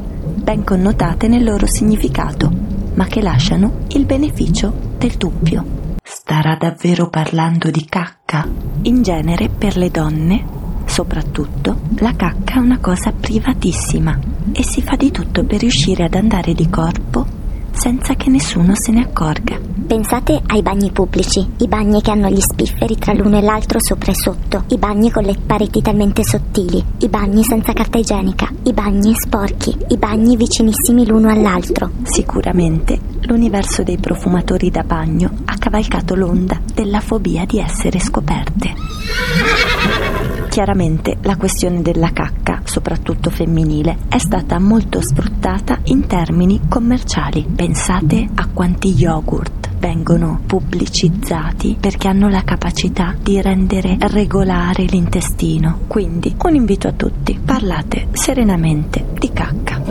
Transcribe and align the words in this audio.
ben 0.52 0.66
connotate 0.66 1.30
nel 1.30 1.46
loro 1.46 1.66
significato, 1.66 2.52
ma 2.96 3.06
che 3.06 3.22
lasciano 3.22 3.86
il 3.92 4.06
beneficio 4.06 4.74
del 4.98 5.16
dubbio. 5.16 5.96
Starà 6.04 6.58
davvero 6.60 7.08
parlando 7.08 7.72
di 7.72 7.86
cacca? 7.86 8.46
In 8.82 9.02
genere 9.02 9.48
per 9.48 9.78
le 9.78 9.90
donne 9.90 10.60
Soprattutto, 10.84 11.80
la 12.00 12.14
cacca 12.18 12.56
è 12.56 12.58
una 12.58 12.80
cosa 12.80 13.14
privatissima 13.14 14.20
e 14.52 14.62
si 14.62 14.82
fa 14.82 14.98
di 14.98 15.10
tutto 15.10 15.46
per 15.46 15.62
riuscire 15.62 16.04
ad 16.04 16.16
andare 16.16 16.54
di 16.54 16.70
corpo 16.70 17.41
senza 17.82 18.14
che 18.14 18.30
nessuno 18.30 18.76
se 18.76 18.92
ne 18.92 19.02
accorga. 19.02 19.60
Pensate 19.88 20.40
ai 20.46 20.62
bagni 20.62 20.92
pubblici, 20.92 21.44
i 21.58 21.68
bagni 21.68 22.00
che 22.00 22.12
hanno 22.12 22.30
gli 22.30 22.40
spifferi 22.40 22.96
tra 22.96 23.12
l'uno 23.12 23.40
e 23.40 23.42
l'altro 23.42 23.82
sopra 23.82 24.12
e 24.12 24.16
sotto, 24.16 24.66
i 24.68 24.78
bagni 24.78 25.10
con 25.10 25.24
le 25.24 25.36
pareti 25.44 25.82
talmente 25.82 26.24
sottili, 26.24 26.86
i 27.00 27.10
bagni 27.10 27.44
senza 27.44 27.74
carta 27.74 27.98
igienica, 27.98 28.48
i 28.66 28.74
bagni 28.74 29.16
sporchi, 29.16 29.76
i 29.88 29.98
bagni 29.98 30.38
vicinissimi 30.38 31.08
l'uno 31.08 31.32
all'altro. 31.32 31.90
Sicuramente 32.04 33.00
l'universo 33.22 33.82
dei 33.82 33.98
profumatori 33.98 34.70
da 34.70 34.84
bagno 34.84 35.32
ha 35.46 35.58
cavalcato 35.58 36.14
l'onda 36.14 36.62
della 36.72 37.00
fobia 37.00 37.46
di 37.46 37.58
essere 37.58 38.00
scoperte. 38.00 40.11
Chiaramente 40.52 41.18
la 41.22 41.38
questione 41.38 41.82
della 41.82 42.12
cacca, 42.12 42.60
soprattutto 42.66 43.30
femminile, 43.30 44.00
è 44.10 44.18
stata 44.18 44.60
molto 44.60 45.02
sfruttata 45.02 45.80
in 45.86 46.08
termini 46.08 46.60
commerciali. 46.68 47.48
Pensate 47.56 48.28
a 48.36 48.50
quanti 48.54 48.90
yogurt 48.90 49.70
vengono 49.80 50.42
pubblicizzati 50.46 51.78
perché 51.80 52.10
hanno 52.10 52.28
la 52.28 52.44
capacità 52.44 53.16
di 53.18 53.42
rendere 53.42 53.96
regolare 53.98 54.84
l'intestino. 54.84 55.84
Quindi 55.88 56.36
un 56.38 56.56
invito 56.56 56.90
a 56.90 56.92
tutti, 56.92 57.40
parlate 57.40 58.10
serenamente 58.12 59.06
di 59.18 59.32
cacca. 59.32 59.82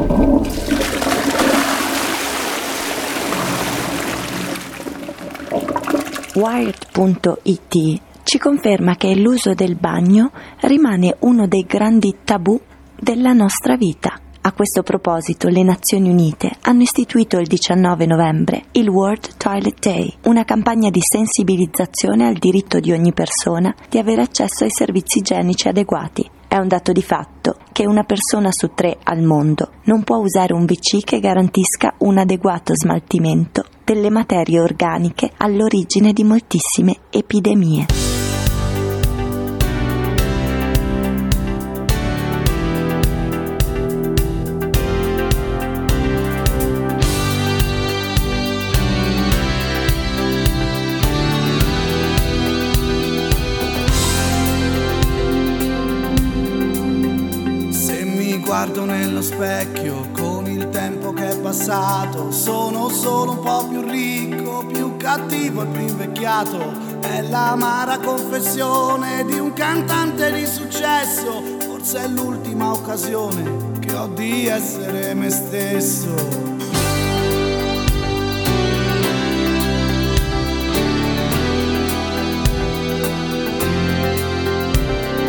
Wired.it 6.35 8.09
ci 8.31 8.39
conferma 8.39 8.95
che 8.95 9.13
l'uso 9.17 9.55
del 9.55 9.75
bagno 9.75 10.31
rimane 10.61 11.17
uno 11.23 11.49
dei 11.49 11.65
grandi 11.65 12.19
tabù 12.23 12.61
della 12.97 13.33
nostra 13.33 13.77
vita. 13.77 14.17
A 14.43 14.53
questo 14.53 14.85
proposito 14.85 15.49
le 15.49 15.65
Nazioni 15.65 16.11
Unite 16.11 16.53
hanno 16.61 16.83
istituito 16.83 17.39
il 17.39 17.49
19 17.49 18.07
novembre 18.07 18.67
il 18.71 18.89
World 18.89 19.37
Toilet 19.37 19.81
Day, 19.81 20.15
una 20.27 20.45
campagna 20.45 20.91
di 20.91 21.01
sensibilizzazione 21.01 22.29
al 22.29 22.35
diritto 22.35 22.79
di 22.79 22.93
ogni 22.93 23.13
persona 23.13 23.75
di 23.89 23.99
avere 23.99 24.23
accesso 24.23 24.63
ai 24.63 24.71
servizi 24.71 25.19
igienici 25.19 25.67
adeguati. 25.67 26.31
È 26.47 26.57
un 26.57 26.69
dato 26.69 26.93
di 26.93 27.03
fatto 27.03 27.57
che 27.73 27.85
una 27.85 28.05
persona 28.05 28.53
su 28.53 28.71
tre 28.77 28.97
al 29.03 29.23
mondo 29.23 29.73
non 29.87 30.05
può 30.05 30.19
usare 30.19 30.55
un 30.55 30.69
WC 30.69 31.03
che 31.03 31.19
garantisca 31.19 31.95
un 31.99 32.17
adeguato 32.19 32.77
smaltimento 32.77 33.65
delle 33.83 34.09
materie 34.09 34.61
organiche 34.61 35.33
all'origine 35.37 36.13
di 36.13 36.23
moltissime 36.23 36.97
epidemie. 37.11 38.00
Invecchiato. 66.21 66.99
È 67.01 67.23
l'amara 67.23 67.99
confessione 67.99 69.25
di 69.25 69.39
un 69.39 69.53
cantante 69.55 70.33
di 70.33 70.47
successo, 70.47 71.43
forse 71.61 72.05
è 72.05 72.09
l'ultima 72.09 72.73
occasione 72.73 73.79
che 73.81 73.95
ho 73.95 74.07
di 74.09 74.47
essere 74.47 75.15
me 75.15 75.31
stesso. 75.31 76.59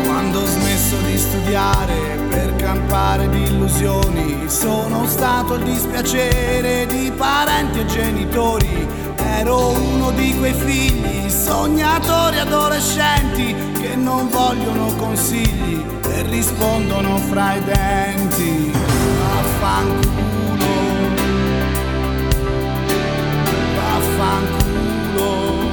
Quando 0.04 0.40
ho 0.40 0.46
smesso 0.46 0.96
di 1.06 1.18
studiare 1.18 2.20
per 2.28 2.54
campare 2.56 3.28
di 3.30 3.42
illusioni, 3.44 4.48
sono 4.48 5.06
stato 5.06 5.54
il 5.54 5.64
dispiacere 5.64 6.86
di 6.86 7.10
parenti 7.16 7.80
e 7.80 7.86
genitori. 7.86 9.11
Ero 9.24 9.68
uno 9.70 10.10
di 10.12 10.36
quei 10.36 10.54
figli, 10.54 11.28
sognatori 11.28 12.38
adolescenti, 12.38 13.54
che 13.80 13.96
non 13.96 14.28
vogliono 14.28 14.94
consigli 14.96 15.84
e 16.08 16.22
rispondono 16.22 17.16
fra 17.18 17.54
i 17.54 17.64
denti. 17.64 18.70
Vaffanculo, 19.18 20.64
vaffanculo. 23.76 25.70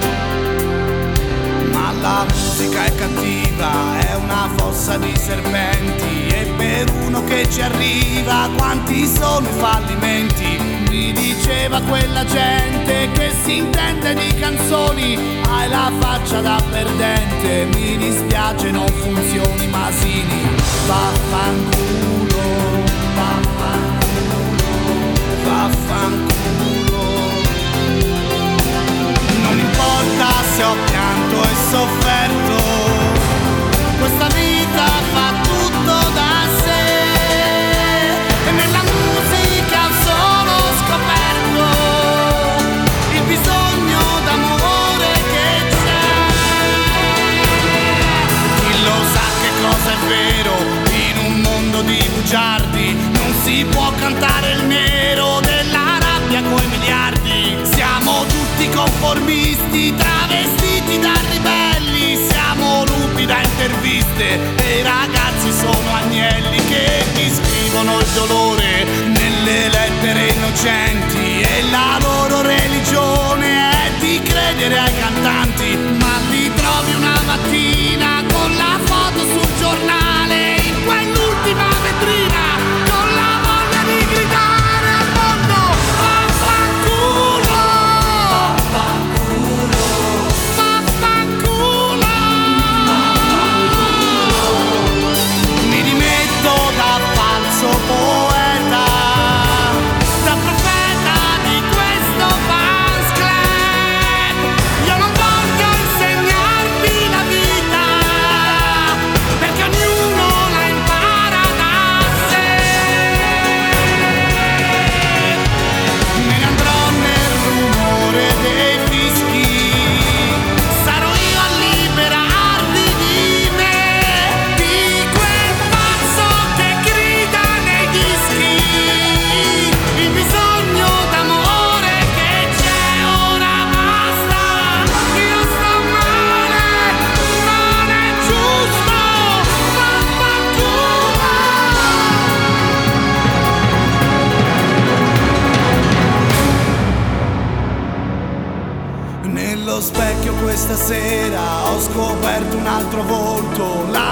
Ma 1.71 1.91
la 2.01 2.25
musica 2.27 2.85
è 2.85 2.95
cattiva, 2.95 3.99
è 3.99 4.15
una 4.15 4.49
fossa 4.55 4.97
di 4.97 5.13
serpenti 5.15 6.27
e 6.27 6.53
per 6.57 6.91
uno 7.05 7.23
che 7.23 7.47
ci 7.49 7.61
arriva 7.61 8.49
quanti 8.55 9.05
sono 9.05 9.47
i 9.47 9.53
fallimenti? 9.53 10.78
Mi 10.89 11.11
diceva 11.13 11.79
quella 11.81 12.25
gente 12.25 13.09
che 13.11 13.31
si 13.43 13.57
intende 13.57 14.15
di 14.15 14.33
canzoni, 14.39 15.15
hai 15.47 15.69
la 15.69 15.91
faccia 15.99 16.41
da 16.41 16.59
perdente, 16.67 17.67
mi 17.77 17.95
dispiace 17.95 18.71
non 18.71 18.87
funzioni 18.87 19.67
Masini, 19.67 20.47
vaffanculo, 20.87 22.41
vaffanculo, 23.15 24.57
vaffanculo. 25.43 26.37
Non 29.43 29.59
importa 29.59 30.27
se 30.55 30.63
ho 30.63 30.75
pianto 30.85 31.43
e 31.43 31.55
sofferto, 31.69 32.58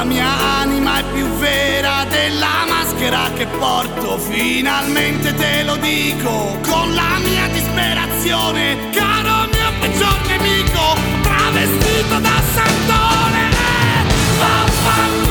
mia 0.07 0.59
anima 0.61 0.99
è 0.99 1.03
più 1.13 1.27
vera 1.37 2.05
della 2.09 2.65
maschera 2.67 3.29
che 3.35 3.45
porto, 3.45 4.17
finalmente 4.17 5.33
te 5.33 5.63
lo 5.63 5.75
dico 5.75 6.57
con 6.67 6.93
la 6.93 7.19
mia 7.23 7.47
disperazione, 7.47 8.89
caro 8.91 9.49
mio 9.51 9.71
peggior 9.79 10.17
nemico, 10.25 10.95
travestito 11.21 12.19
da 12.19 12.41
santone, 12.53 13.49
eh, 13.51 15.26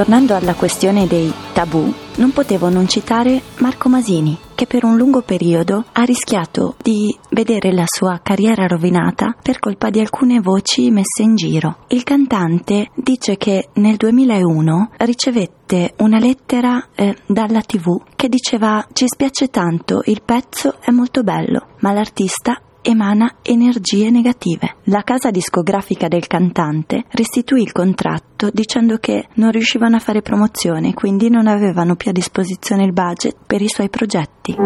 Tornando 0.00 0.34
alla 0.34 0.54
questione 0.54 1.06
dei 1.06 1.30
tabù, 1.52 1.92
non 2.16 2.30
potevo 2.30 2.70
non 2.70 2.88
citare 2.88 3.42
Marco 3.58 3.90
Masini, 3.90 4.34
che 4.54 4.66
per 4.66 4.82
un 4.82 4.96
lungo 4.96 5.20
periodo 5.20 5.84
ha 5.92 6.04
rischiato 6.04 6.76
di 6.82 7.14
vedere 7.28 7.70
la 7.70 7.84
sua 7.84 8.18
carriera 8.22 8.66
rovinata 8.66 9.36
per 9.42 9.58
colpa 9.58 9.90
di 9.90 10.00
alcune 10.00 10.40
voci 10.40 10.90
messe 10.90 11.20
in 11.20 11.34
giro. 11.34 11.84
Il 11.88 12.02
cantante 12.02 12.88
dice 12.94 13.36
che 13.36 13.68
nel 13.74 13.96
2001 13.96 14.92
ricevette 14.96 15.92
una 15.98 16.18
lettera 16.18 16.82
eh, 16.94 17.14
dalla 17.26 17.60
TV 17.60 18.00
che 18.16 18.30
diceva 18.30 18.82
ci 18.94 19.04
spiace 19.06 19.48
tanto, 19.48 20.00
il 20.06 20.22
pezzo 20.24 20.76
è 20.80 20.90
molto 20.92 21.22
bello, 21.22 21.76
ma 21.80 21.92
l'artista 21.92 22.58
emana 22.82 23.36
energie 23.42 24.10
negative. 24.10 24.76
La 24.84 25.02
casa 25.02 25.30
discografica 25.30 26.08
del 26.08 26.26
cantante 26.26 27.04
restituì 27.10 27.62
il 27.62 27.72
contratto 27.72 28.50
dicendo 28.52 28.96
che 28.96 29.26
non 29.34 29.50
riuscivano 29.50 29.96
a 29.96 29.98
fare 29.98 30.22
promozione, 30.22 30.94
quindi 30.94 31.28
non 31.28 31.46
avevano 31.46 31.96
più 31.96 32.10
a 32.10 32.14
disposizione 32.14 32.84
il 32.84 32.92
budget 32.92 33.36
per 33.46 33.60
i 33.60 33.68
suoi 33.68 33.88
progetti. 33.88 34.56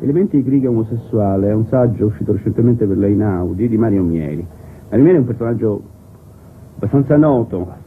Elementi 0.00 0.36
di 0.38 0.42
critica 0.42 0.68
omosessuale 0.68 1.50
è 1.50 1.54
un 1.54 1.66
saggio 1.66 2.06
uscito 2.06 2.32
recentemente 2.32 2.86
per 2.86 2.96
la 2.96 3.06
Inaudi 3.06 3.68
di 3.68 3.76
Mario 3.76 4.02
Mieri. 4.02 4.44
Mario 4.88 5.04
Mieri 5.04 5.16
è 5.18 5.20
un 5.20 5.26
personaggio 5.26 5.82
abbastanza 6.76 7.16
noto 7.16 7.78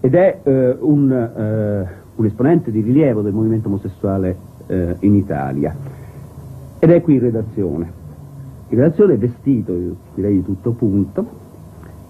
ed 0.00 0.14
è 0.14 0.40
eh, 0.42 0.76
un, 0.80 1.12
eh, 1.12 1.99
un 2.16 2.24
esponente 2.24 2.70
di 2.70 2.80
rilievo 2.80 3.22
del 3.22 3.32
movimento 3.32 3.68
omosessuale 3.68 4.36
eh, 4.66 4.96
in 5.00 5.14
Italia. 5.14 5.74
Ed 6.78 6.90
è 6.90 7.00
qui 7.02 7.14
in 7.14 7.20
redazione. 7.20 7.98
In 8.68 8.78
redazione 8.78 9.14
è 9.14 9.18
vestito, 9.18 9.74
direi 10.14 10.34
di 10.34 10.44
tutto 10.44 10.72
punto. 10.72 11.38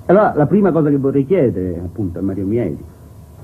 Allora, 0.06 0.35
la 0.35 0.47
prima 0.47 0.73
cosa 0.73 0.91
che 0.91 0.97
vorrei 0.97 1.25
chiedere 1.25 1.79
appunto 1.79 2.19
a 2.19 2.23
Mario 2.23 2.47
Mieli, 2.47 2.79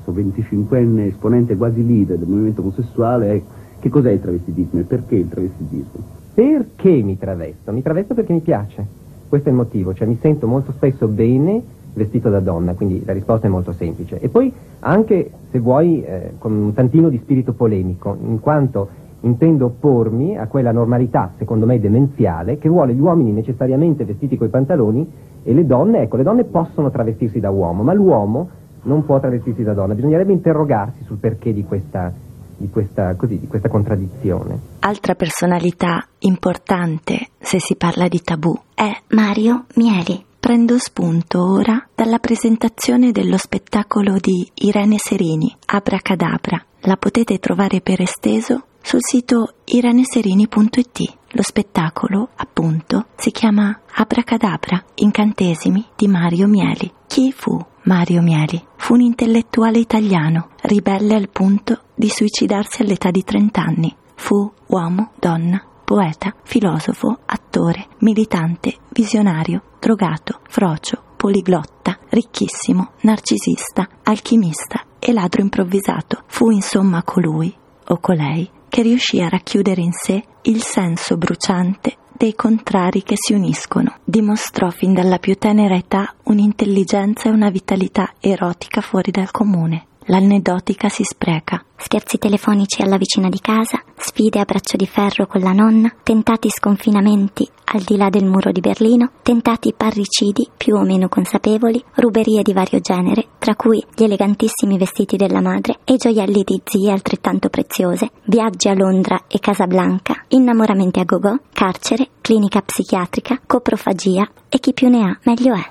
questo 0.04 0.12
25enne 0.20 1.06
esponente 1.06 1.56
quasi 1.56 1.86
leader 1.86 2.18
del 2.18 2.28
movimento 2.28 2.60
omosessuale, 2.60 3.32
è 3.32 3.42
che 3.78 3.88
cos'è 3.88 4.10
il 4.10 4.20
travestitismo 4.20 4.80
e 4.80 4.82
perché 4.82 5.16
il 5.16 5.28
travestitismo? 5.28 6.14
Perché 6.34 7.02
mi 7.02 7.16
travesto? 7.16 7.72
Mi 7.72 7.82
travesto 7.82 8.14
perché 8.14 8.32
mi 8.32 8.40
piace. 8.40 8.84
Questo 9.28 9.48
è 9.48 9.50
il 9.50 9.56
motivo, 9.56 9.94
cioè 9.94 10.06
mi 10.06 10.18
sento 10.20 10.46
molto 10.46 10.72
spesso 10.72 11.08
bene 11.08 11.62
vestito 11.96 12.28
da 12.28 12.40
donna, 12.40 12.74
quindi 12.74 13.02
la 13.04 13.12
risposta 13.12 13.46
è 13.46 13.50
molto 13.50 13.72
semplice. 13.72 14.20
E 14.20 14.28
poi 14.28 14.52
anche, 14.80 15.30
se 15.50 15.58
vuoi, 15.58 16.02
eh, 16.04 16.34
con 16.38 16.52
un 16.52 16.72
tantino 16.74 17.08
di 17.08 17.18
spirito 17.18 17.52
polemico, 17.52 18.16
in 18.20 18.38
quanto 18.38 18.88
intendo 19.20 19.66
oppormi 19.66 20.36
a 20.36 20.46
quella 20.46 20.72
normalità, 20.72 21.32
secondo 21.38 21.66
me 21.66 21.80
demenziale, 21.80 22.58
che 22.58 22.68
vuole 22.68 22.94
gli 22.94 23.00
uomini 23.00 23.32
necessariamente 23.32 24.04
vestiti 24.04 24.36
coi 24.36 24.48
pantaloni 24.48 25.10
e 25.42 25.54
le 25.54 25.66
donne, 25.66 26.02
ecco, 26.02 26.16
le 26.16 26.22
donne 26.22 26.44
possono 26.44 26.90
travestirsi 26.90 27.40
da 27.40 27.50
uomo, 27.50 27.82
ma 27.82 27.94
l'uomo 27.94 28.48
non 28.82 29.04
può 29.04 29.18
travestirsi 29.18 29.62
da 29.62 29.72
donna. 29.72 29.94
Bisognerebbe 29.94 30.32
interrogarsi 30.32 31.02
sul 31.04 31.16
perché 31.16 31.52
di 31.52 31.64
questa, 31.64 32.12
di 32.56 32.68
questa, 32.68 33.14
così, 33.16 33.38
di 33.40 33.46
questa 33.46 33.68
contraddizione. 33.68 34.58
Altra 34.80 35.14
personalità 35.14 36.04
importante, 36.20 37.28
se 37.38 37.58
si 37.58 37.74
parla 37.74 38.06
di 38.06 38.20
tabù, 38.22 38.54
è 38.74 38.90
Mario 39.08 39.64
Mieli. 39.74 40.25
Prendo 40.46 40.78
spunto 40.78 41.42
ora 41.44 41.88
dalla 41.92 42.20
presentazione 42.20 43.10
dello 43.10 43.36
spettacolo 43.36 44.16
di 44.20 44.48
Irene 44.54 44.94
Serini, 44.96 45.52
Abracadabra. 45.66 46.64
La 46.82 46.96
potete 46.96 47.40
trovare 47.40 47.80
per 47.80 48.00
esteso 48.00 48.66
sul 48.80 49.00
sito 49.02 49.54
iraneserini.it. 49.64 51.16
Lo 51.30 51.42
spettacolo, 51.42 52.28
appunto, 52.36 53.06
si 53.16 53.32
chiama 53.32 53.76
Abracadabra, 53.92 54.84
incantesimi 54.94 55.84
di 55.96 56.06
Mario 56.06 56.46
Mieli. 56.46 56.92
Chi 57.08 57.32
fu 57.32 57.58
Mario 57.82 58.22
Mieli? 58.22 58.64
Fu 58.76 58.94
un 58.94 59.00
intellettuale 59.00 59.80
italiano, 59.80 60.50
ribelle 60.62 61.16
al 61.16 61.28
punto 61.28 61.80
di 61.92 62.08
suicidarsi 62.08 62.82
all'età 62.82 63.10
di 63.10 63.24
30 63.24 63.60
anni. 63.60 63.96
Fu 64.14 64.48
uomo, 64.66 65.10
donna, 65.18 65.60
poeta, 65.86 66.34
filosofo, 66.44 67.18
attore, 67.26 67.88
militante, 67.98 68.76
visionario, 68.90 69.62
drogato, 69.78 70.40
frocio, 70.48 71.02
poliglotta, 71.16 71.98
ricchissimo, 72.08 72.92
narcisista, 73.00 73.88
alchimista 74.02 74.84
e 74.98 75.12
ladro 75.12 75.42
improvvisato. 75.42 76.22
Fu 76.26 76.50
insomma 76.50 77.02
colui 77.02 77.54
o 77.88 77.98
colei 77.98 78.50
che 78.68 78.82
riuscì 78.82 79.20
a 79.20 79.28
racchiudere 79.28 79.80
in 79.80 79.92
sé 79.92 80.22
il 80.42 80.62
senso 80.62 81.16
bruciante 81.16 81.96
dei 82.16 82.34
contrari 82.34 83.02
che 83.02 83.14
si 83.16 83.34
uniscono. 83.34 83.96
Dimostrò 84.04 84.70
fin 84.70 84.94
dalla 84.94 85.18
più 85.18 85.36
tenera 85.36 85.76
età 85.76 86.14
un'intelligenza 86.24 87.28
e 87.28 87.32
una 87.32 87.50
vitalità 87.50 88.12
erotica 88.20 88.80
fuori 88.80 89.10
dal 89.10 89.30
comune. 89.30 89.86
L'aneddotica 90.06 90.88
si 90.88 91.02
spreca. 91.02 91.64
Scherzi 91.76 92.18
telefonici 92.18 92.82
alla 92.82 92.96
vicina 92.96 93.28
di 93.28 93.40
casa, 93.40 93.82
sfide 93.96 94.40
a 94.40 94.44
braccio 94.44 94.76
di 94.76 94.86
ferro 94.86 95.26
con 95.26 95.40
la 95.40 95.52
nonna, 95.52 95.92
tentati 96.02 96.48
sconfinamenti 96.48 97.48
al 97.64 97.82
di 97.82 97.96
là 97.96 98.08
del 98.08 98.24
muro 98.24 98.52
di 98.52 98.60
Berlino, 98.60 99.10
tentati 99.22 99.74
parricidi 99.76 100.48
più 100.56 100.76
o 100.76 100.82
meno 100.82 101.08
consapevoli, 101.08 101.82
ruberie 101.94 102.42
di 102.42 102.52
vario 102.52 102.78
genere, 102.78 103.26
tra 103.38 103.56
cui 103.56 103.84
gli 103.94 104.04
elegantissimi 104.04 104.78
vestiti 104.78 105.16
della 105.16 105.40
madre 105.40 105.80
e 105.84 105.96
gioielli 105.96 106.42
di 106.44 106.60
zie 106.64 106.92
altrettanto 106.92 107.48
preziose, 107.48 108.10
viaggi 108.24 108.68
a 108.68 108.74
Londra 108.74 109.24
e 109.26 109.40
Casablanca, 109.40 110.24
innamoramenti 110.28 111.00
a 111.00 111.04
gogo, 111.04 111.40
carcere, 111.52 112.10
clinica 112.20 112.62
psichiatrica, 112.62 113.40
coprofagia 113.44 114.28
e 114.48 114.58
chi 114.60 114.72
più 114.72 114.88
ne 114.88 115.02
ha 115.02 115.18
meglio 115.24 115.54
è. 115.54 115.64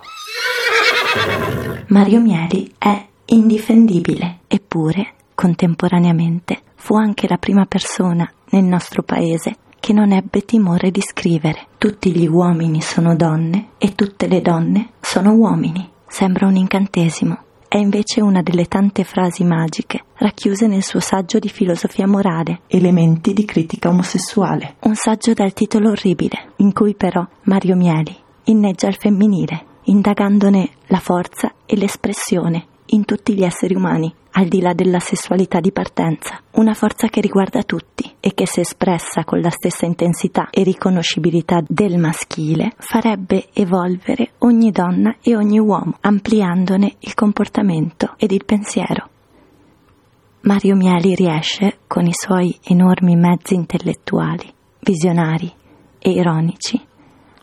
Mario 1.88 2.20
Mieli 2.20 2.74
è 2.78 3.14
indifendibile, 3.26 4.40
eppure, 4.48 5.14
contemporaneamente, 5.34 6.62
fu 6.76 6.96
anche 6.96 7.28
la 7.28 7.38
prima 7.38 7.66
persona 7.66 8.30
nel 8.52 8.64
nostro 8.64 9.02
paese 9.04 9.58
che 9.80 9.94
non 9.94 10.12
ebbe 10.12 10.46
timore 10.46 10.92
di 10.92 11.02
scrivere. 11.02 11.68
Tutti 11.78 12.12
gli 12.12 12.28
uomini 12.28 12.82
sono 12.82 13.16
donne 13.16 13.70
e 13.78 13.94
tutte 13.94 14.28
le 14.28 14.42
donne 14.42 14.94
sono 15.00 15.34
uomini. 15.34 15.88
Sembra 16.08 16.48
un 16.48 16.56
incantesimo. 16.56 17.38
È 17.68 17.78
invece 17.78 18.22
una 18.22 18.42
delle 18.42 18.66
tante 18.66 19.04
frasi 19.04 19.44
magiche 19.44 20.06
racchiuse 20.18 20.68
nel 20.68 20.84
suo 20.84 21.00
saggio 21.00 21.40
di 21.40 21.50
filosofia 21.50 22.08
morale, 22.08 22.62
Elementi 22.68 23.34
di 23.34 23.44
critica 23.44 23.90
omosessuale. 23.90 24.76
Un 24.82 24.96
saggio 24.96 25.34
dal 25.34 25.54
titolo 25.54 25.90
orribile, 25.90 26.54
in 26.58 26.72
cui 26.72 26.96
però 26.96 27.26
Mario 27.44 27.76
Mieli 27.76 28.16
inneggia 28.46 28.88
il 28.88 28.96
femminile, 28.96 29.66
indagandone 29.84 30.70
la 30.88 31.00
forza 31.00 31.52
e 31.66 31.76
l'espressione 31.76 32.68
in 32.88 33.06
tutti 33.06 33.34
gli 33.34 33.44
esseri 33.44 33.76
umani, 33.76 34.14
al 34.38 34.48
di 34.48 34.62
là 34.62 34.74
della 34.74 35.00
sessualità 35.00 35.60
di 35.60 35.72
partenza, 35.72 36.42
una 36.52 36.74
forza 36.74 37.08
che 37.08 37.22
riguarda 37.22 37.64
tutti 37.64 38.14
e 38.20 38.34
che 38.34 38.46
se 38.46 38.62
espressa 38.62 39.24
con 39.24 39.40
la 39.40 39.50
stessa 39.50 39.86
intensità 39.86 40.50
e 40.50 40.64
riconoscibilità 40.64 41.64
del 41.66 41.98
maschile 41.98 42.74
farebbe 42.78 43.48
evolvere 43.54 44.34
ogni 44.40 44.72
donna 44.72 45.16
e 45.22 45.36
ogni 45.36 45.60
uomo, 45.60 45.98
ampliandone 46.02 46.96
il 47.00 47.14
comportamento 47.14 48.14
ed 48.18 48.32
il 48.32 48.44
pensiero. 48.46 49.10
Mario 50.42 50.76
Mieli 50.76 51.16
riesce, 51.16 51.80
con 51.88 52.06
i 52.06 52.14
suoi 52.14 52.56
enormi 52.64 53.16
mezzi 53.16 53.56
intellettuali, 53.56 54.52
visionari 54.80 55.52
e 55.98 56.12
ironici, 56.12 56.80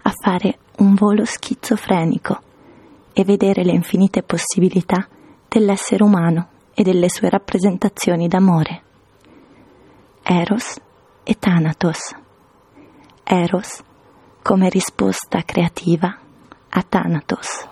a 0.03 0.13
fare 0.23 0.59
un 0.79 0.95
volo 0.95 1.25
schizofrenico 1.25 2.39
e 3.13 3.25
vedere 3.25 3.65
le 3.65 3.73
infinite 3.73 4.23
possibilità 4.23 5.09
dell'essere 5.53 6.03
umano 6.03 6.49
e 6.73 6.83
delle 6.83 7.11
sue 7.11 7.29
rappresentazioni 7.29 8.27
d'amore. 8.27 8.83
Eros 10.23 10.79
e 11.25 11.37
Thanatos. 11.39 12.15
Eros 13.23 13.83
come 14.43 14.71
risposta 14.71 15.43
creativa 15.45 16.17
a 16.71 16.83
Thanatos. 16.83 17.69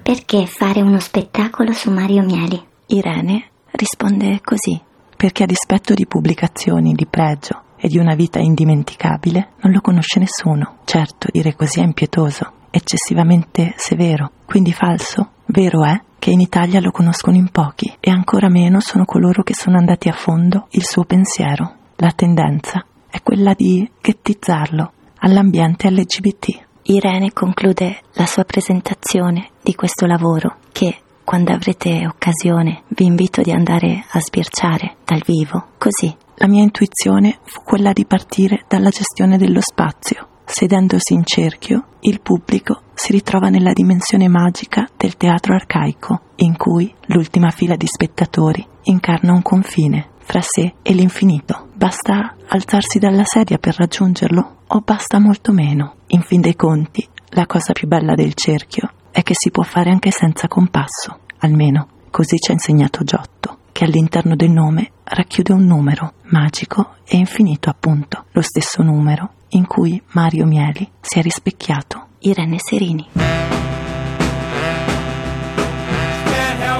Perché 0.00 0.46
fare 0.46 0.82
uno 0.82 1.00
spettacolo 1.00 1.72
su 1.72 1.90
Mario 1.90 2.22
Mieli? 2.22 2.64
Irene 2.86 3.50
risponde 3.72 4.40
così. 4.42 4.80
Perché 5.16 5.42
a 5.42 5.46
dispetto 5.46 5.94
di 5.94 6.06
pubblicazioni 6.06 6.92
di 6.92 7.06
pregio 7.06 7.64
e 7.76 7.88
di 7.88 7.98
una 7.98 8.14
vita 8.14 8.38
indimenticabile, 8.38 9.54
non 9.62 9.72
lo 9.72 9.80
conosce 9.80 10.20
nessuno. 10.20 10.78
Certo, 10.84 11.26
dire 11.32 11.56
così 11.56 11.80
è 11.80 11.84
impietoso, 11.84 12.52
eccessivamente 12.70 13.74
severo, 13.76 14.30
quindi 14.44 14.72
falso. 14.72 15.30
Vero 15.46 15.84
è 15.84 16.00
che 16.18 16.30
in 16.30 16.40
Italia 16.40 16.80
lo 16.80 16.90
conoscono 16.90 17.36
in 17.36 17.50
pochi 17.50 17.94
e 18.00 18.10
ancora 18.10 18.48
meno 18.48 18.80
sono 18.80 19.04
coloro 19.04 19.42
che 19.42 19.54
sono 19.54 19.78
andati 19.78 20.08
a 20.08 20.12
fondo 20.12 20.66
il 20.70 20.84
suo 20.84 21.04
pensiero. 21.04 21.74
La 21.96 22.12
tendenza 22.14 22.84
è 23.08 23.22
quella 23.22 23.54
di 23.54 23.88
ghettizzarlo 24.00 24.92
all'ambiente 25.20 25.90
LGBT. 25.90 26.66
Irene 26.82 27.32
conclude 27.32 28.00
la 28.14 28.26
sua 28.26 28.44
presentazione 28.44 29.50
di 29.62 29.74
questo 29.74 30.06
lavoro 30.06 30.56
che 30.72 31.02
quando 31.24 31.52
avrete 31.52 32.06
occasione 32.06 32.84
vi 32.88 33.04
invito 33.04 33.42
di 33.42 33.50
andare 33.50 34.04
a 34.10 34.20
sbirciare 34.20 34.96
dal 35.04 35.22
vivo. 35.26 35.72
Così 35.76 36.14
la 36.36 36.46
mia 36.46 36.62
intuizione 36.62 37.40
fu 37.42 37.62
quella 37.62 37.92
di 37.92 38.06
partire 38.06 38.64
dalla 38.66 38.88
gestione 38.88 39.36
dello 39.36 39.60
spazio. 39.60 40.27
Sedendosi 40.50 41.12
in 41.12 41.24
cerchio, 41.24 41.84
il 42.00 42.22
pubblico 42.22 42.80
si 42.94 43.12
ritrova 43.12 43.50
nella 43.50 43.74
dimensione 43.74 44.28
magica 44.28 44.88
del 44.96 45.18
teatro 45.18 45.54
arcaico, 45.54 46.22
in 46.36 46.56
cui 46.56 46.92
l'ultima 47.08 47.50
fila 47.50 47.76
di 47.76 47.86
spettatori 47.86 48.66
incarna 48.84 49.34
un 49.34 49.42
confine 49.42 50.08
fra 50.16 50.40
sé 50.40 50.72
e 50.80 50.94
l'infinito. 50.94 51.68
Basta 51.74 52.34
alzarsi 52.48 52.98
dalla 52.98 53.24
sedia 53.24 53.58
per 53.58 53.76
raggiungerlo 53.76 54.56
o 54.66 54.80
basta 54.80 55.20
molto 55.20 55.52
meno. 55.52 55.96
In 56.08 56.22
fin 56.22 56.40
dei 56.40 56.56
conti, 56.56 57.06
la 57.32 57.44
cosa 57.44 57.74
più 57.74 57.86
bella 57.86 58.14
del 58.14 58.32
cerchio 58.32 58.90
è 59.10 59.22
che 59.22 59.34
si 59.36 59.50
può 59.50 59.62
fare 59.62 59.90
anche 59.90 60.10
senza 60.10 60.48
compasso, 60.48 61.20
almeno 61.40 61.88
così 62.10 62.38
ci 62.38 62.50
ha 62.50 62.54
insegnato 62.54 63.04
Giotto, 63.04 63.58
che 63.70 63.84
all'interno 63.84 64.34
del 64.34 64.50
nome 64.50 64.92
racchiude 65.04 65.52
un 65.52 65.66
numero, 65.66 66.14
magico 66.30 66.94
e 67.06 67.18
infinito 67.18 67.68
appunto, 67.68 68.24
lo 68.32 68.40
stesso 68.40 68.82
numero 68.82 69.32
in 69.50 69.66
cui 69.66 70.00
Mario 70.12 70.46
Mieli 70.46 70.90
si 71.00 71.18
è 71.18 71.22
rispecchiato. 71.22 72.06
Irene 72.20 72.58
Serini. 72.58 73.06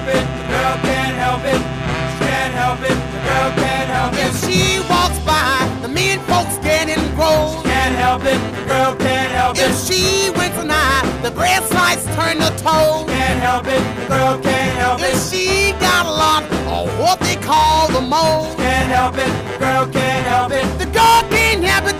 The 0.08 0.14
girl 0.48 0.76
can't 0.82 1.16
help 1.16 1.44
it. 1.44 1.60
Can't 2.18 2.54
help 2.54 2.80
it, 2.82 2.96
the 3.12 3.20
girl 3.28 3.50
can't 3.56 3.90
help 3.90 4.12
it. 4.14 4.20
If 4.26 4.34
she 4.44 4.80
walks 4.88 5.18
by, 5.24 5.68
the 5.82 5.88
mean 5.88 6.18
folks 6.20 6.56
getting 6.58 7.02
gross. 7.14 7.62
Can't 7.62 7.94
help 7.94 8.24
it, 8.24 8.38
the 8.56 8.64
girl 8.66 8.94
can't 8.96 9.32
help 9.32 9.56
it. 9.56 9.62
If 9.62 9.76
she 9.86 10.30
winks 10.30 10.56
an 10.58 10.70
eye, 10.70 11.02
the 11.22 11.30
breast 11.30 11.72
lights 11.74 12.04
turn 12.16 12.38
to 12.38 12.50
toes. 12.62 13.06
Can't 13.06 13.40
help 13.40 13.66
it, 13.66 13.82
the 14.00 14.06
girl 14.08 14.38
can't 14.40 14.76
help 14.78 15.00
it. 15.00 15.14
If 15.14 15.30
she 15.30 15.72
got 15.78 16.06
a 16.06 16.10
lot 16.10 16.44
of 16.66 16.88
what 16.98 17.20
they 17.20 17.36
call 17.36 17.88
the 17.88 18.00
moles. 18.00 18.54
Can't 18.56 18.88
help 18.88 19.16
it, 19.18 19.30
the 19.52 19.58
girl 19.58 19.86
can't 19.86 20.26
help 20.26 20.52
it. 20.52 20.64
The 20.78 20.86
girl 20.86 21.22
can't 21.30 21.62
help 21.62 21.86
it, 21.86 21.97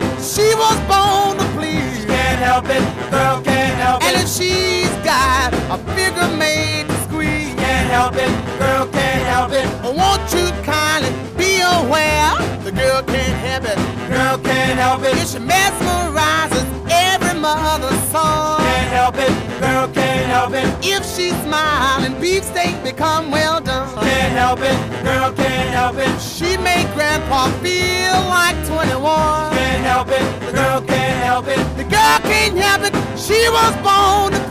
a 5.70 5.76
figure 5.94 6.36
made 6.36 6.88
to 6.88 6.96
squeeze. 7.02 7.54
Can't 7.54 7.90
help 7.90 8.14
it, 8.14 8.30
girl 8.58 8.86
can't 8.86 9.24
help 9.28 9.52
it. 9.52 9.66
Won't 9.84 10.24
you 10.32 10.48
kindly 10.64 11.12
be 11.36 11.60
aware? 11.60 12.32
The 12.64 12.72
girl 12.72 13.02
can't 13.02 13.38
help 13.44 13.64
it, 13.64 13.76
girl 14.08 14.38
can't 14.38 14.78
help 14.78 15.02
it. 15.02 15.16
She 15.28 15.38
mesmerizes 15.38 16.66
every 16.90 17.38
mother's 17.38 18.00
son. 18.08 18.60
Can't 18.60 18.88
help 18.88 19.16
it, 19.16 19.60
girl 19.60 19.88
can't 19.88 20.26
help 20.26 20.52
it. 20.54 20.66
If 20.82 21.04
she 21.04 21.30
smile 21.44 22.02
and 22.02 22.18
beefsteak 22.18 22.82
become 22.82 23.30
well 23.30 23.60
done. 23.60 23.94
Can't 23.96 24.32
help 24.32 24.60
it, 24.60 24.78
girl 25.04 25.32
can't 25.32 25.70
help 25.70 25.96
it. 25.98 26.18
She 26.18 26.56
make 26.56 26.88
grandpa 26.94 27.50
feel 27.60 28.16
like 28.32 28.56
21. 28.66 29.52
Can't 29.52 29.84
help 29.84 30.08
it, 30.08 30.46
the 30.46 30.52
girl 30.52 30.80
can't 30.80 31.24
help 31.24 31.46
it. 31.46 31.60
The 31.76 31.84
girl 31.84 32.18
can't 32.24 32.56
help 32.56 32.82
it, 32.88 32.94
she 33.18 33.50
was 33.50 33.74
born 33.84 34.32
to. 34.32 34.47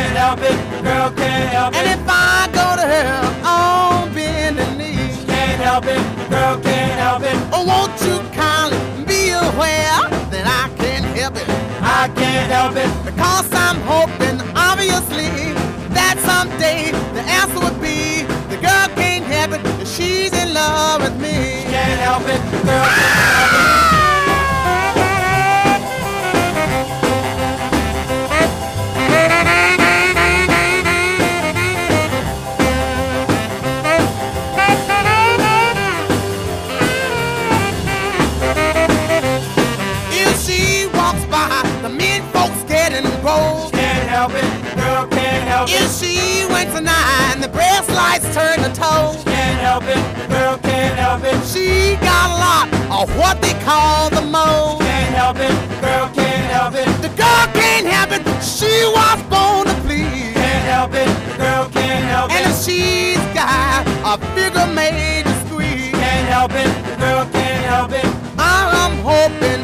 Can't 0.00 0.16
help 0.16 0.40
it, 0.40 0.56
the 0.72 0.82
girl 0.82 1.10
can't 1.10 1.50
help 1.50 1.74
it. 1.74 1.76
And 1.76 2.00
if 2.00 2.08
I 2.08 2.48
go 2.56 2.66
to 2.80 2.86
her 2.88 3.20
on 3.44 4.14
bending 4.14 4.78
knee. 4.78 5.12
Can't 5.26 5.60
help 5.60 5.84
it, 5.84 6.00
the 6.16 6.26
girl 6.32 6.56
can't 6.58 6.98
help 6.98 7.22
it. 7.22 7.36
Oh, 7.52 7.68
won't 7.68 7.92
you 8.00 8.16
kindly 8.32 8.80
be 9.04 9.28
aware 9.28 10.00
that 10.32 10.46
I 10.48 10.72
can't 10.80 11.04
help 11.04 11.36
it? 11.36 11.44
I 11.84 12.08
can't 12.16 12.50
help 12.50 12.76
it 12.80 12.90
because 13.04 13.52
I'm 13.52 13.76
hoping, 13.84 14.40
obviously, 14.56 15.52
that 15.92 16.16
someday 16.24 16.92
the 17.12 17.20
answer 17.20 17.60
would 17.60 17.78
be 17.78 18.24
the 18.48 18.56
girl 18.56 18.88
can't 18.96 19.26
help 19.26 19.52
it. 19.52 19.62
that 19.62 19.86
She's 19.86 20.32
in 20.32 20.54
love 20.54 21.02
with 21.02 21.20
me. 21.20 21.60
She 21.60 21.76
Can't 21.76 22.00
help 22.00 22.22
it, 22.24 22.40
the 22.56 22.64
girl 22.64 22.88
can't 22.88 23.19
by, 41.30 41.62
the 41.82 41.88
men 41.88 42.22
folks 42.32 42.62
getting 42.64 43.08
gross. 43.22 43.70
Can't 43.70 44.08
help 44.08 44.32
it, 44.32 44.76
girl 44.76 45.06
can't 45.08 45.48
help 45.48 45.68
it. 45.68 45.82
If 45.82 45.90
she 45.98 46.20
eye 46.88 47.32
and 47.32 47.42
the 47.42 47.48
breast 47.48 47.90
lights 47.90 48.26
turn 48.34 48.58
to 48.58 48.70
toes. 48.72 49.22
Can't 49.24 49.60
help 49.60 49.84
it, 49.84 50.00
girl 50.28 50.58
can't 50.58 50.96
help 50.98 51.22
it. 51.24 51.38
She 51.44 51.96
got 51.96 52.26
a 52.30 52.36
lot 52.46 52.66
of 53.00 53.16
what 53.16 53.40
they 53.40 53.54
call 53.64 54.10
the 54.10 54.22
moles. 54.22 54.80
Can't 54.82 55.14
help 55.14 55.36
it, 55.38 55.54
girl 55.80 56.08
can't 56.14 56.46
help 56.52 56.74
it. 56.74 56.86
The 57.02 57.08
girl 57.08 57.46
can't 57.52 57.86
help 57.86 58.10
it, 58.12 58.22
she 58.42 58.72
was 58.96 59.22
born 59.32 59.66
to 59.66 59.74
please. 59.82 60.34
Can't 60.34 60.64
help 60.74 60.92
it, 60.94 61.08
girl 61.38 61.68
can't 61.70 62.04
help 62.04 62.30
it. 62.30 62.36
And 62.36 62.50
if 62.50 62.56
she's 62.64 63.22
got 63.34 63.86
a 64.04 64.18
figure 64.34 64.66
made 64.74 65.24
to 65.24 65.34
squeeze. 65.46 65.90
Can't 65.90 66.28
help 66.28 66.52
it, 66.52 66.70
girl 66.98 67.24
can't 67.32 67.64
help 67.66 67.92
it. 67.92 68.06
I'm 68.38 68.96
hoping, 69.04 69.62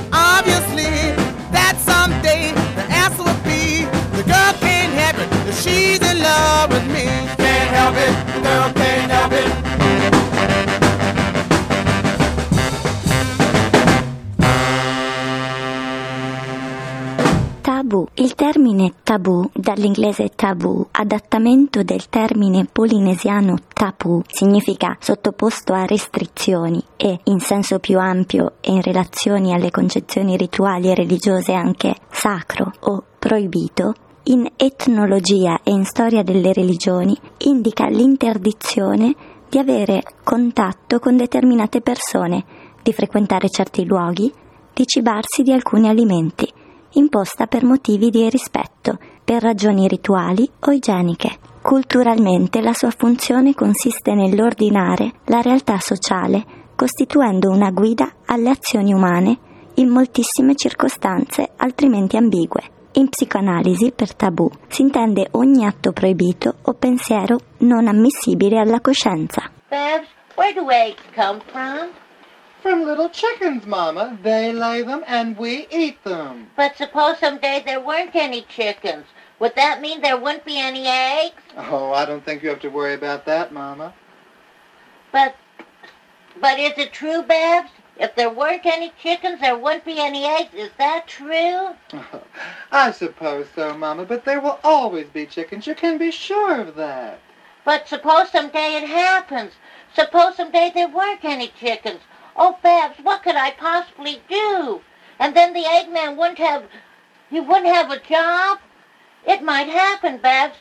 Tabù. 17.96 18.06
Il 18.14 18.34
termine 18.34 18.92
tabù, 19.02 19.48
dall'inglese 19.54 20.30
tabù, 20.34 20.86
adattamento 20.90 21.82
del 21.82 22.08
termine 22.10 22.66
polinesiano 22.70 23.56
tapu, 23.72 24.22
significa 24.26 24.96
sottoposto 25.00 25.72
a 25.72 25.86
restrizioni 25.86 26.82
e, 26.96 27.20
in 27.24 27.40
senso 27.40 27.78
più 27.78 27.98
ampio 27.98 28.54
e 28.60 28.72
in 28.72 28.82
relazione 28.82 29.54
alle 29.54 29.70
concezioni 29.70 30.36
rituali 30.36 30.90
e 30.90 30.94
religiose 30.94 31.54
anche 31.54 31.94
sacro 32.10 32.72
o 32.80 33.02
proibito, 33.18 33.94
in 34.24 34.46
etnologia 34.56 35.60
e 35.62 35.70
in 35.70 35.84
storia 35.84 36.22
delle 36.22 36.52
religioni 36.52 37.16
indica 37.38 37.86
l'interdizione 37.86 39.14
di 39.48 39.58
avere 39.58 40.02
contatto 40.22 40.98
con 40.98 41.16
determinate 41.16 41.80
persone, 41.80 42.44
di 42.82 42.92
frequentare 42.92 43.48
certi 43.48 43.84
luoghi, 43.86 44.30
di 44.74 44.86
cibarsi 44.86 45.42
di 45.42 45.52
alcuni 45.52 45.88
alimenti, 45.88 46.52
imposta 46.96 47.46
per 47.46 47.64
motivi 47.64 48.10
di 48.10 48.28
rispetto, 48.28 48.98
per 49.24 49.42
ragioni 49.42 49.88
rituali 49.88 50.48
o 50.60 50.70
igieniche. 50.70 51.38
Culturalmente 51.62 52.60
la 52.60 52.72
sua 52.72 52.90
funzione 52.90 53.54
consiste 53.54 54.14
nell'ordinare 54.14 55.12
la 55.24 55.40
realtà 55.40 55.78
sociale, 55.78 56.44
costituendo 56.76 57.50
una 57.50 57.70
guida 57.70 58.08
alle 58.26 58.50
azioni 58.50 58.92
umane 58.92 59.38
in 59.74 59.88
moltissime 59.88 60.54
circostanze 60.54 61.50
altrimenti 61.56 62.16
ambigue. 62.16 62.74
In 62.92 63.08
psicoanalisi, 63.08 63.92
per 63.92 64.14
tabù, 64.14 64.48
si 64.68 64.82
intende 64.82 65.28
ogni 65.32 65.66
atto 65.66 65.92
proibito 65.92 66.54
o 66.62 66.72
pensiero 66.74 67.38
non 67.58 67.88
ammissibile 67.88 68.58
alla 68.58 68.80
coscienza. 68.80 69.50
Babs, 69.68 70.08
where 70.36 70.54
do 70.54 70.70
eggs 70.70 71.02
come 71.14 71.40
from? 71.50 71.90
From 72.66 72.84
little 72.84 73.08
chickens, 73.08 73.64
Mama. 73.64 74.18
They 74.24 74.52
lay 74.52 74.82
them 74.82 75.04
and 75.06 75.38
we 75.38 75.68
eat 75.70 76.02
them. 76.02 76.50
But 76.56 76.76
suppose 76.76 77.18
someday 77.18 77.62
there 77.64 77.78
weren't 77.78 78.16
any 78.16 78.42
chickens. 78.42 79.06
Would 79.38 79.54
that 79.54 79.80
mean 79.80 80.00
there 80.00 80.16
wouldn't 80.16 80.44
be 80.44 80.58
any 80.58 80.84
eggs? 80.88 81.40
Oh, 81.56 81.92
I 81.92 82.04
don't 82.04 82.24
think 82.24 82.42
you 82.42 82.48
have 82.48 82.58
to 82.62 82.68
worry 82.68 82.94
about 82.94 83.24
that, 83.26 83.52
Mama. 83.52 83.94
But, 85.12 85.36
but 86.40 86.58
is 86.58 86.72
it 86.76 86.92
true, 86.92 87.22
Babs? 87.22 87.70
If 87.98 88.16
there 88.16 88.30
weren't 88.30 88.66
any 88.66 88.92
chickens, 89.00 89.40
there 89.40 89.56
wouldn't 89.56 89.84
be 89.84 90.00
any 90.00 90.24
eggs. 90.24 90.52
Is 90.52 90.72
that 90.76 91.06
true? 91.06 91.68
I 92.72 92.90
suppose 92.90 93.46
so, 93.54 93.78
Mama, 93.78 94.04
but 94.04 94.24
there 94.24 94.40
will 94.40 94.58
always 94.64 95.06
be 95.06 95.24
chickens. 95.24 95.68
You 95.68 95.76
can 95.76 95.98
be 95.98 96.10
sure 96.10 96.62
of 96.62 96.74
that. 96.74 97.20
But 97.64 97.86
suppose 97.86 98.30
someday 98.30 98.74
it 98.74 98.88
happens. 98.88 99.52
Suppose 99.94 100.34
someday 100.34 100.72
there 100.74 100.88
weren't 100.88 101.24
any 101.24 101.52
chickens. 101.60 102.00
Oh, 102.38 102.58
Babs, 102.62 102.98
what 103.02 103.22
could 103.22 103.36
I 103.36 103.52
possibly 103.52 104.20
do? 104.28 104.82
And 105.18 105.34
then 105.34 105.54
the 105.54 105.62
Eggman 105.64 106.16
wouldn't 106.16 106.38
have, 106.38 106.64
he 107.30 107.40
wouldn't 107.40 107.74
have 107.74 107.90
a 107.90 107.98
job? 107.98 108.58
It 109.26 109.42
might 109.42 109.68
happen, 109.68 110.18
Babs. 110.18 110.58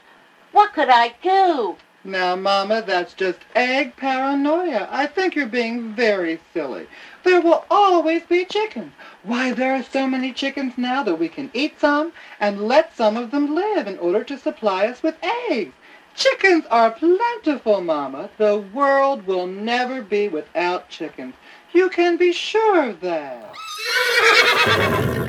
What 0.53 0.73
could 0.73 0.89
I 0.89 1.15
do? 1.21 1.75
Now, 2.05 2.35
Mama, 2.35 2.81
that's 2.81 3.13
just 3.13 3.39
egg 3.55 3.97
paranoia. 3.97 4.87
I 4.89 5.05
think 5.05 5.35
you're 5.35 5.47
being 5.47 5.93
very 5.93 6.39
silly. 6.53 6.87
There 7.23 7.41
will 7.41 7.65
always 7.69 8.23
be 8.23 8.45
chickens. 8.45 8.93
Why, 9.23 9.51
there 9.51 9.75
are 9.75 9.83
so 9.83 10.07
many 10.07 10.31
chickens 10.31 10.77
now 10.77 11.03
that 11.03 11.19
we 11.19 11.27
can 11.27 11.49
eat 11.53 11.79
some 11.79 12.13
and 12.39 12.67
let 12.67 12.95
some 12.95 13.17
of 13.17 13.31
them 13.31 13.53
live 13.53 13.87
in 13.87 13.97
order 13.97 14.23
to 14.23 14.37
supply 14.37 14.85
us 14.85 15.03
with 15.03 15.15
eggs. 15.49 15.73
Chickens 16.15 16.65
are 16.71 16.91
plentiful, 16.91 17.81
Mama. 17.81 18.29
The 18.37 18.57
world 18.57 19.27
will 19.27 19.47
never 19.47 20.01
be 20.01 20.29
without 20.29 20.89
chickens. 20.89 21.33
You 21.75 21.89
can 21.89 22.15
be 22.15 22.31
sure 22.31 22.89
of 22.89 22.99
that. 22.99 23.51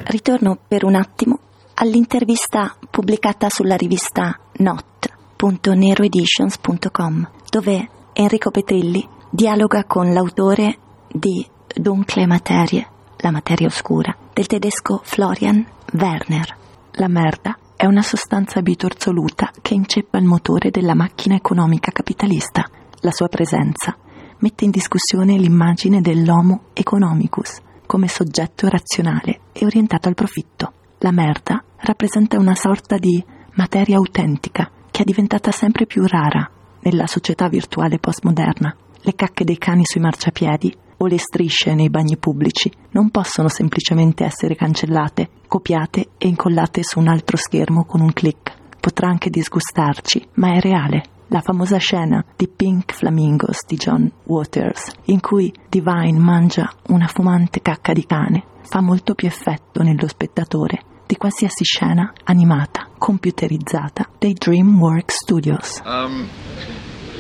Ritorno 0.05 0.57
per 0.69 0.85
un 0.85 0.95
attimo 0.95 1.41
all'intervista 1.75 2.77
pubblicata 2.89 3.49
sulla 3.49 3.75
rivista 3.75 4.39
not.neroeditions.com 4.59 7.31
dove 7.51 7.89
Enrico 8.13 8.53
Petrilli 8.53 9.05
dialoga 9.29 9.87
con 9.87 10.13
l'autore 10.13 10.79
di 11.11 11.45
Dunkle 11.75 12.27
Materie, 12.27 12.89
la 13.17 13.33
materia 13.33 13.67
oscura, 13.67 14.17
del 14.33 14.47
tedesco 14.47 15.01
Florian 15.03 15.67
Werner. 15.95 16.57
La 16.93 17.09
merda 17.09 17.59
è 17.75 17.87
una 17.87 18.03
sostanza 18.03 18.63
bitorzoluta 18.63 19.51
che 19.61 19.75
inceppa 19.75 20.19
il 20.19 20.27
motore 20.27 20.71
della 20.71 20.95
macchina 20.95 21.35
economica 21.35 21.91
capitalista. 21.91 22.71
La 23.01 23.11
sua 23.11 23.27
presenza 23.27 23.97
mette 24.39 24.65
in 24.65 24.71
discussione 24.71 25.39
l'immagine 25.39 26.01
dell'homo 26.01 26.65
economicus 26.73 27.61
come 27.87 28.09
soggetto 28.09 28.69
razionale 28.69 29.41
e 29.53 29.65
orientato 29.65 30.09
al 30.09 30.15
profitto. 30.15 30.73
La 30.99 31.13
merda 31.13 31.63
rappresenta 31.79 32.39
una 32.39 32.55
sorta 32.55 32.97
di 32.97 33.25
materia 33.55 33.97
autentica 33.97 34.71
che 34.91 35.03
è 35.03 35.05
diventata 35.05 35.51
sempre 35.51 35.87
più 35.87 36.05
rara 36.07 36.51
nella 36.81 37.07
società 37.07 37.49
virtuale 37.49 37.99
postmoderna. 37.99 38.75
Le 39.01 39.15
cacche 39.15 39.45
dei 39.45 39.59
cani 39.59 39.83
sui 39.85 40.01
marciapiedi 40.01 40.75
o 40.99 41.07
le 41.07 41.19
strisce 41.19 41.75
nei 41.75 41.91
bagni 41.91 42.17
pubblici 42.17 42.71
non 42.91 43.11
possono 43.11 43.49
semplicemente 43.49 44.25
essere 44.25 44.57
cancellate, 44.57 45.31
copiate 45.47 46.11
e 46.19 46.29
incollate 46.29 46.83
su 46.83 46.99
un 46.99 47.09
altro 47.09 47.37
schermo 47.37 47.85
con 47.85 48.01
un 48.01 48.13
clic. 48.13 48.55
Potrà 48.81 49.09
anche 49.09 49.31
disgustarci, 49.31 50.29
ma 50.35 50.55
è 50.55 50.61
reale. 50.61 51.03
La 51.31 51.41
famosa 51.41 51.79
scena 51.79 52.25
di 52.37 52.47
Pink 52.47 52.93
Flamingos 52.93 53.65
di 53.67 53.75
John 53.77 54.09
Waters, 54.25 54.93
in 55.07 55.19
cui 55.19 55.53
Divine 55.69 56.21
mangia 56.21 56.73
una 56.89 57.09
fumante 57.09 57.61
cacca 57.63 57.93
di 57.93 58.07
cane, 58.07 58.45
fa 58.63 58.81
molto 58.81 59.15
più 59.15 59.27
effetto 59.27 59.83
nello 59.83 60.07
spettatore 60.07 60.83
di 61.05 61.17
qualsiasi 61.17 61.65
scena 61.65 62.13
animata, 62.25 62.89
computerizzata 62.97 64.09
dei 64.19 64.35
DreamWorks 64.35 65.17
Studios. 65.17 65.83
Um, 65.85 66.29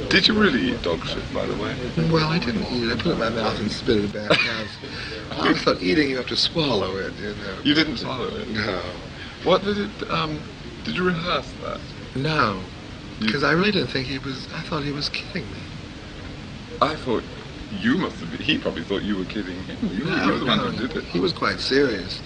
did 0.09 0.29
you 0.29 0.39
really 0.39 0.71
eat 0.71 0.81
dog 0.83 1.05
shit, 1.05 1.25
by 1.33 1.45
the 1.45 1.61
way? 1.61 1.75
Well, 2.09 2.31
I 2.31 2.39
didn't 2.39 2.71
eat 2.71 2.85
it. 2.85 2.93
I 2.93 3.03
put 3.03 3.07
it 3.07 3.13
in 3.15 3.19
my 3.19 3.31
mouth 3.31 3.59
and 3.59 3.71
spit 3.71 4.05
it 4.05 4.13
back 4.13 4.31
out. 4.31 4.69
I 5.33 5.41
always 5.41 5.63
thought 5.63 5.83
eating 5.83 6.11
you 6.11 6.17
have 6.19 6.29
to 6.29 6.37
swallow 6.37 6.97
it, 6.97 7.13
you 7.21 7.31
know. 7.31 7.61
You 7.65 7.75
didn't 7.75 7.97
swallow 7.97 8.29
it? 8.29 8.49
No. 8.51 8.81
What 9.43 9.65
did 9.65 9.79
it, 9.79 10.11
um, 10.11 10.39
did 10.85 10.95
you 10.97 11.05
rehearse 11.05 11.53
that? 11.65 11.81
No. 12.15 12.61
Because 13.21 13.43
I 13.43 13.53
really 13.53 13.73
didn't 13.73 13.89
think 13.89 14.07
he 14.07 14.19
was, 14.19 14.47
I 14.55 14.61
thought 14.63 14.83
he 14.83 14.93
was 14.93 15.09
kidding 15.09 15.51
me. 15.51 15.59
I 16.83 16.95
thought 16.95 17.25
you 17.71 17.97
must 17.97 18.21
have 18.21 18.31
been, 18.31 18.41
he 18.41 18.59
probably 18.59 18.85
thought 18.85 19.03
you 19.03 19.17
were 19.17 19.25
kidding 19.25 19.63
him. 19.65 19.79
You, 19.91 20.05
No, 20.05 20.27
were 20.33 20.39
the 20.39 20.45
one 20.47 20.59
who 20.59 20.87
did 20.89 20.97
it. 20.97 21.05
He 21.05 21.21
was 21.21 21.33
quite 21.33 21.61
serious. 21.61 22.21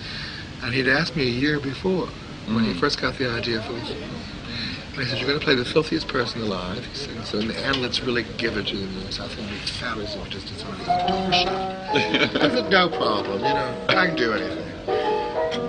And 0.63 0.75
he'd 0.75 0.89
asked 0.89 1.17
me 1.17 1.23
a 1.23 1.31
year 1.31 1.61
before, 1.61 2.09
when 2.47 2.65
he 2.65 2.73
Mm. 2.73 2.81
first 2.81 3.01
got 3.01 3.17
the 3.17 3.31
idea 3.31 3.63
for 3.63 3.73
this. 3.75 3.91
And 3.93 5.05
he 5.05 5.05
said, 5.05 5.19
you're 5.19 5.29
going 5.29 5.39
to 5.39 5.45
play 5.45 5.55
the 5.55 5.65
filthiest 5.65 6.09
person 6.09 6.43
alive. 6.43 6.85
He 6.85 6.97
said, 6.97 7.25
so, 7.25 7.39
and 7.39 7.77
let's 7.81 8.03
really 8.03 8.25
give 8.37 8.57
it 8.57 8.67
to 8.67 8.77
them. 8.77 9.07
I 9.07 9.29
think 9.29 9.49
we 9.49 9.57
as 10.03 10.17
if 10.17 10.29
just 10.31 10.51
as 10.53 10.63
of 10.63 10.69
a 10.81 11.09
door 11.09 11.33
shut. 11.33 11.49
I 12.43 12.51
said, 12.51 12.71
no 12.71 12.89
problem, 12.89 13.39
you 13.39 13.55
know, 13.55 13.87
I 13.89 14.07
can 14.09 14.17
do 14.17 14.33
anything. 14.33 14.67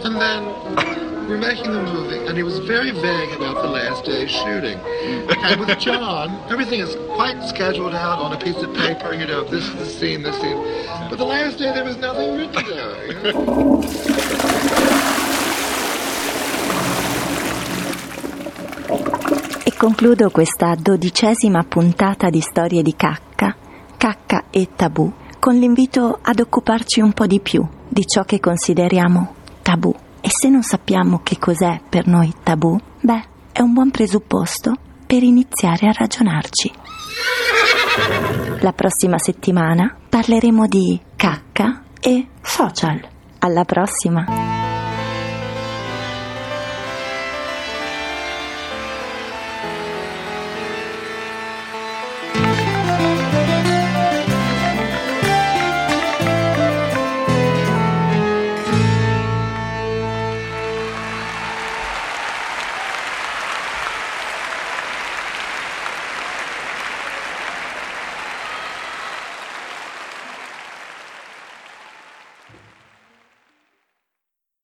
And 0.03 0.19
then 0.19 1.00
we're 1.31 1.37
making 1.37 1.71
the 1.71 1.81
movie, 1.81 2.19
and 2.27 2.35
he 2.35 2.43
was 2.43 2.59
very 2.59 2.91
vague 2.91 3.31
about 3.31 3.55
the 3.63 3.69
last 3.69 4.03
day's 4.03 4.29
shooting. 4.29 4.77
And 5.47 5.61
with 5.61 5.79
John, 5.79 6.29
everything 6.51 6.81
is 6.81 6.97
quite 7.15 7.41
scheduled 7.47 7.95
out 7.95 8.19
on 8.19 8.33
a 8.33 8.37
piece 8.37 8.57
of 8.57 8.73
paper, 8.75 9.13
you 9.13 9.25
know, 9.25 9.45
this, 9.45 9.67
this 9.79 9.97
scene, 9.97 10.23
this 10.23 10.35
scene. 10.41 10.57
But 11.09 11.17
the 11.17 11.25
last 11.25 11.57
day, 11.57 11.71
there 11.71 11.85
was 11.85 11.95
nothing 11.97 12.35
written 12.35 12.63
down. 12.67 12.95
You 13.07 13.13
know? 13.23 13.81
E 19.63 19.71
concludo 19.77 20.31
questa 20.31 20.75
dodicesima 20.75 21.63
puntata 21.63 22.29
di 22.29 22.41
Storie 22.41 22.81
di 22.83 22.93
cacca, 22.93 23.55
cacca 23.95 24.45
e 24.49 24.67
tabù, 24.75 25.09
con 25.39 25.55
l'invito 25.55 26.19
ad 26.21 26.41
occuparci 26.41 26.99
un 26.99 27.13
po' 27.13 27.25
di 27.25 27.39
più 27.39 27.65
di 27.87 28.05
ciò 28.05 28.23
che 28.23 28.41
consideriamo 28.41 29.35
tabù. 29.61 29.95
E 30.21 30.29
se 30.29 30.49
non 30.49 30.61
sappiamo 30.61 31.21
che 31.23 31.37
cos'è 31.37 31.81
per 31.89 32.07
noi 32.07 32.33
tabù, 32.43 32.77
beh, 33.01 33.23
è 33.51 33.61
un 33.61 33.73
buon 33.73 33.91
presupposto 33.91 34.75
per 35.05 35.23
iniziare 35.23 35.87
a 35.87 35.91
ragionarci. 35.91 36.71
La 38.61 38.71
prossima 38.71 39.17
settimana 39.17 39.97
parleremo 40.07 40.67
di 40.67 40.99
cacca 41.15 41.83
e 41.99 42.27
social. 42.41 43.01
Alla 43.39 43.65
prossima! 43.65 44.60